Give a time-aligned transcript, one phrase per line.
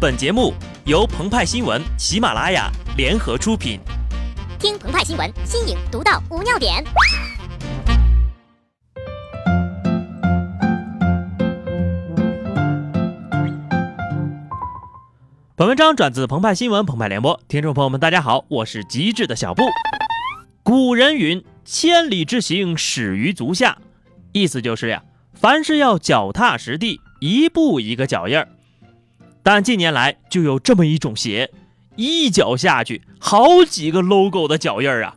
[0.00, 0.54] 本节目
[0.86, 3.78] 由澎湃新闻、喜马拉雅联合出品。
[4.58, 6.82] 听澎湃新闻，新颖独到，无尿点。
[15.54, 19.64] 本文章转自澎湃新闻、澎湃联播，听众朋友们，大家好，我是极致的小布。
[20.62, 23.76] 古人云：“千里之行，始于足下。”
[24.32, 25.02] 意思就是呀，
[25.34, 28.48] 凡事要脚踏实地，一步一个脚印儿。
[29.42, 31.50] 但近年来就有这么一种鞋，
[31.96, 35.16] 一脚下去，好几个 logo 的脚印儿啊！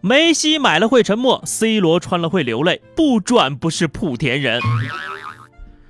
[0.00, 4.60] 梅西买了会沉默，C 罗穿了会流泪，不转不是莆田人。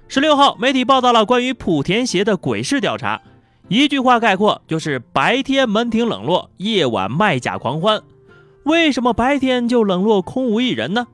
[0.08, 3.20] 十六号，媒体报道了关于莆田鞋的鬼市调查。
[3.68, 8.00] 一句话概括就是白天门庭冷落，夜晚卖假狂欢。
[8.62, 11.06] 为什么白天就冷落空无一人呢？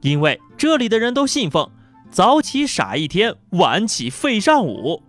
[0.00, 1.70] 因为这里的人都信奉
[2.10, 5.02] 早起傻一天，晚起废上午。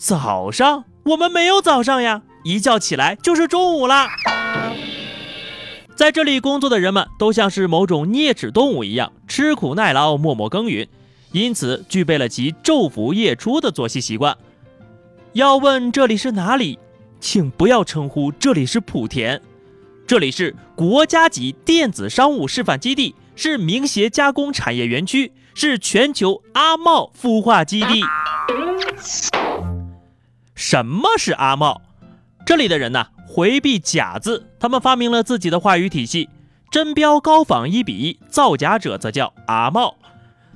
[0.00, 4.08] 早上我们没有早上呀，一觉起来就是中午啦。
[5.94, 10.88] 在这里工作的人们都像是某种啮齿动物一样，吃苦耐劳，默默耕耘，
[11.32, 14.34] 因此具备了其昼伏夜出的作息习惯。
[15.34, 16.78] 要问这里是哪里，
[17.20, 19.38] 请不要称呼这里是莆田，
[20.06, 28.02] 这里是国家级电子商务示范基地，是名鞋加工产业园区，是全球阿茂孵化基地。
[30.60, 31.80] 什么是阿茂？
[32.44, 36.28] 这里的人呢，回避假字，他们发明了自己的话语体系，
[36.70, 39.96] 真标高仿一比一，造假者则叫阿茂。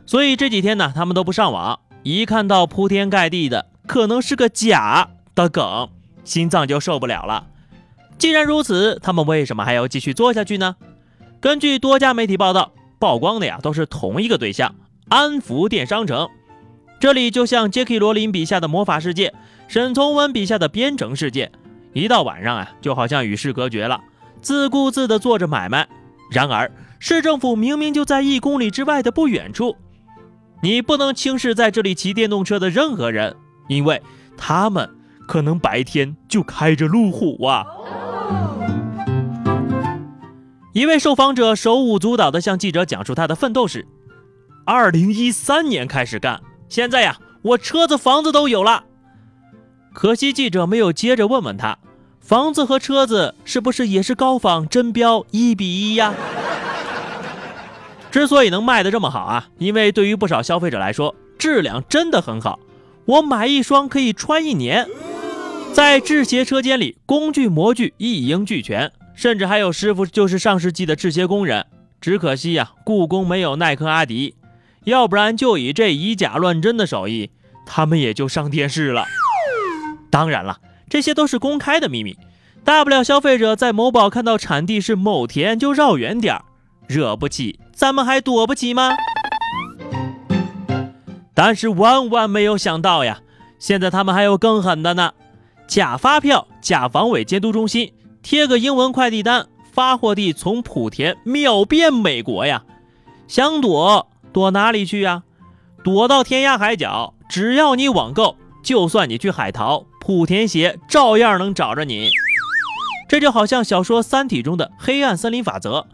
[0.04, 3.70] 所以这几天呢，他们都不上网，一看到铺天盖地的。
[3.86, 5.88] 可能是个假的梗，
[6.22, 7.46] 心脏就受不了了。
[8.18, 10.76] 既然如此，他们为什么还要继续做下去呢？
[11.40, 14.74] 根据多家媒体报道，曝光的呀都是同一个对象——
[15.08, 16.28] 安福电商城。
[17.00, 19.34] 这里就像杰克罗琳笔下的魔法世界，
[19.68, 21.50] 沈从文笔下的边城世界。
[21.92, 24.00] 一到晚上啊，就好像与世隔绝了，
[24.42, 25.88] 自顾自地做着买卖。
[26.30, 29.76] 然而，市政府明明就在一公里之外的不远处，
[30.62, 33.36] 你不能轻视在这里骑电动车的任何人。
[33.68, 34.02] 因为
[34.36, 34.90] 他们
[35.26, 37.64] 可能白天就开着路虎啊！
[40.72, 43.86] 一位受访者手舞足蹈地向记者讲述他的奋斗史：
[44.66, 48.84] 二零一三年开始干，现在呀，我车子房子都有了。
[49.94, 51.78] 可惜记者没有接着问问他，
[52.20, 56.12] 房子和车子是不是也是高仿真标一比一呀？
[58.10, 62.58] 之所以能卖得这么好啊，因为对于不少消费者来说，质量真的很好。
[63.06, 64.86] 我买一双可以穿一年，
[65.72, 71.66] 在制鞋车间里，工具模具一应俱全，甚至还有师傅就是上世纪的制鞋工人。
[72.00, 74.34] 只可惜呀，故宫没有耐克、阿迪，
[74.84, 77.30] 要不然就以这以假乱真的手艺，
[77.64, 79.04] 他们也就上电视了。
[80.14, 80.58] 当然了，
[80.88, 82.16] 这些都是公开的秘密，
[82.62, 86.44] 大不了消费者在某宝看到产地是某田就绕远点儿，
[86.86, 88.92] 惹不起，咱们还躲不起吗？
[91.34, 93.22] 但是万万没有想到呀！
[93.58, 95.14] 现在他们还有更狠的呢，
[95.66, 97.92] 假发票、假防伪监督中心，
[98.22, 102.62] 贴个英文快递单，发货地从莆田秒变美国呀！
[103.26, 105.24] 想躲躲哪里去呀？
[105.82, 112.10] 躲到天涯海角，只要你网购，就算你去海淘，莆田鞋照样能找着你。
[113.08, 115.86] 这就好像小说《三体》中的黑暗森林法则。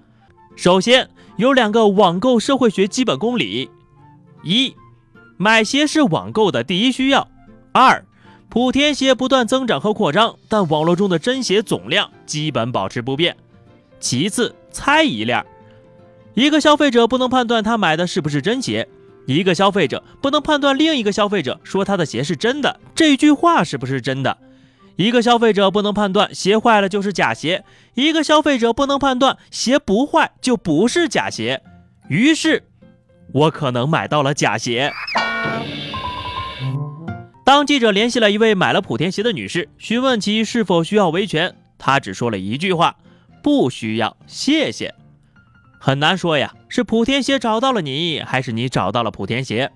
[0.57, 3.71] 首先有两个网购社会学基本公理：
[4.43, 4.75] 一。
[5.37, 7.29] 买鞋是网购的第一需要。
[7.73, 8.05] 二，
[8.51, 13.37] 莆田鞋不断增长和扩张，但网络中的真鞋总量基本保持不变。
[14.01, 15.47] 其次，猜疑链，
[16.35, 18.89] 一个消费者不能判断他买的是不是真鞋，
[19.27, 24.39] 一个消费者不能判断另一个消费者说他的鞋是真的这句话是不是真的，
[24.97, 27.65] 一个消费者不能判断鞋坏了就是假鞋，
[27.95, 31.63] 一个消费者不能判断鞋不坏就不是假鞋。
[32.09, 32.65] 于是，
[33.33, 34.93] 我可能买到了假鞋。
[37.45, 42.97] 当记者联系了一位买了莆田鞋的女士，询问其是否需要维权，她只说了一句话
[43.43, 44.95] ：“不需要，谢谢。”
[45.81, 49.71] 很难说呀，是莆田鞋找到了你，还是你找到了莆田鞋？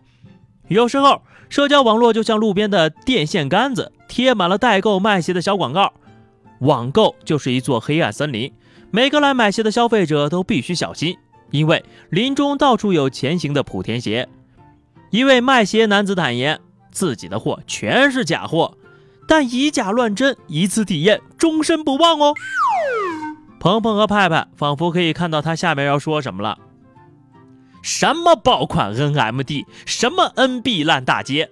[0.68, 1.20] 有时候，
[1.50, 5.92] 社交网络就像路边的电线杆子，贴满了代购卖鞋的小广告。
[6.60, 8.50] 网购就是一座黑暗森林，
[8.90, 11.18] 每个来买鞋的消费者都必须小心，
[11.50, 14.26] 因为林中到处有前行的莆田鞋。
[15.10, 16.58] 一位卖鞋男子坦言。
[16.92, 18.78] 自己的货全是假货，
[19.26, 22.32] 但以假乱真，一次体验终身不忘哦。
[23.58, 26.56] 鹏鹏和派派仿佛可以看到他下面要说什么了：
[27.84, 31.50] 什么爆款 NMD，什么 NB 烂大街，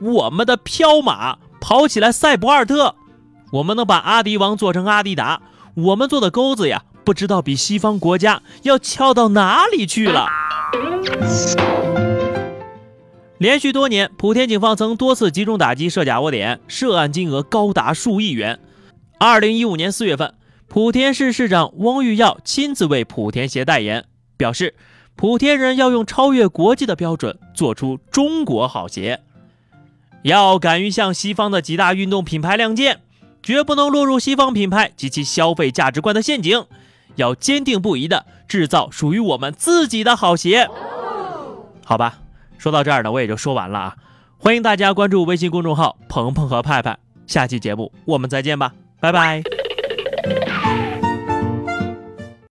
[0.00, 2.94] 我们的飘马跑起来赛博尔特，
[3.50, 5.42] 我们能把阿迪王做成阿迪达，
[5.74, 10.28] 我们做的钩子呀，不知道比西方国家要翘到哪里去了。
[13.38, 18.60] 连续多年，莆田警方曾多次集中打击涉假窝点，涉案金额高达数亿元。
[19.18, 20.32] 二零一五年四月份，
[20.70, 24.04] 莆田市市长汪玉耀亲自为莆田鞋代言，
[24.36, 24.76] 表示
[25.16, 29.20] 莆田人要用超越国际的标准做出中国好鞋，
[30.22, 33.00] 要敢于向西方的几大运动品牌亮剑，
[33.42, 36.64] 绝不能落入西方品牌及其消费价值观的陷阱，
[37.16, 40.68] 要坚定不移地制造属于我们自己的好鞋。
[41.84, 42.18] 好吧。
[42.58, 43.96] 说到这儿呢，我也就说完了啊！
[44.38, 49.42] 欢迎大家关注微信公众号“鹏鹏和派派”，下期节目我们再见吧，拜拜。